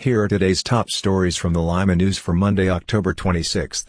[0.00, 3.84] Here are today's top stories from the Lima News for Monday, October 26.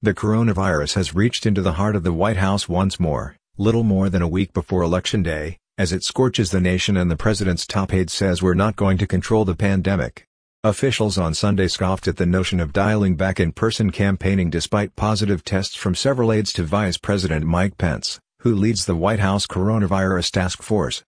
[0.00, 4.08] The coronavirus has reached into the heart of the White House once more, little more
[4.08, 7.92] than a week before Election Day, as it scorches the nation and the president's top
[7.92, 10.24] aide says we're not going to control the pandemic.
[10.62, 15.74] Officials on Sunday scoffed at the notion of dialing back in-person campaigning despite positive tests
[15.76, 20.62] from several aides to Vice President Mike Pence, who leads the White House Coronavirus Task
[20.62, 21.04] Force.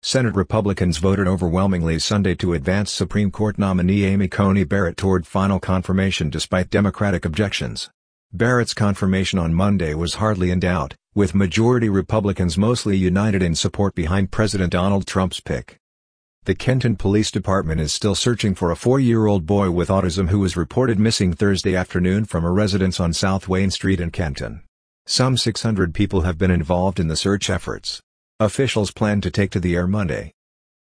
[0.00, 5.58] Senate Republicans voted overwhelmingly Sunday to advance Supreme Court nominee Amy Coney Barrett toward final
[5.58, 7.90] confirmation despite Democratic objections.
[8.32, 13.96] Barrett's confirmation on Monday was hardly in doubt, with majority Republicans mostly united in support
[13.96, 15.78] behind President Donald Trump's pick.
[16.44, 20.56] The Kenton Police Department is still searching for a four-year-old boy with autism who was
[20.56, 24.62] reported missing Thursday afternoon from a residence on South Wayne Street in Kenton.
[25.06, 28.00] Some 600 people have been involved in the search efforts.
[28.40, 30.32] Officials plan to take to the air Monday.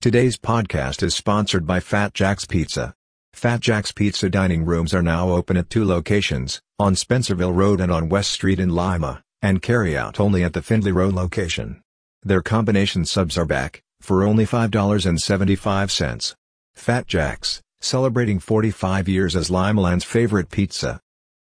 [0.00, 2.94] Today's podcast is sponsored by Fat Jack's Pizza.
[3.32, 7.90] Fat Jack's Pizza dining rooms are now open at two locations, on Spencerville Road and
[7.90, 11.82] on West Street in Lima, and carry out only at the Findlay Road location.
[12.22, 16.36] Their combination subs are back, for only $5.75.
[16.76, 21.00] Fat Jack's, celebrating 45 years as Limaland's favorite pizza.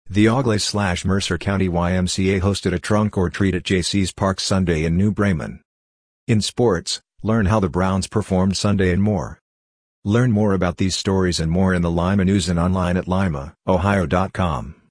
[0.10, 5.12] The Auglaize-Mercer County YMCA hosted a trunk or treat at JC's Park Sunday in New
[5.12, 5.60] Bremen.
[6.26, 9.42] In sports, learn how the Browns performed Sunday and more.
[10.06, 14.83] Learn more about these stories and more in the Lima News and online at limaohio.com.